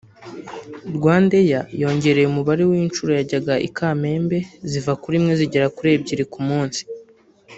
RwandAir 0.95 1.51
yongereye 1.81 2.27
umubare 2.29 2.63
w’inshuro 2.69 3.11
yajyaga 3.17 3.53
i 3.67 3.69
Kamembe 3.77 4.37
ziva 4.69 4.93
kuri 5.01 5.15
imwe 5.19 5.33
zigera 5.41 5.73
kuri 5.75 5.89
ebyiri 5.95 6.25
ku 6.33 6.39
munsi 6.47 6.81